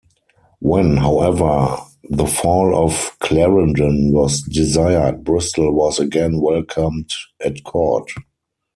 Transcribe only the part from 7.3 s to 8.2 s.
at court.